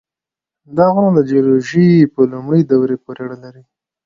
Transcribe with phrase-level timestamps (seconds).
[0.77, 3.63] دا غرونه د جیولوژۍ په لومړۍ دورې پورې اړه لري.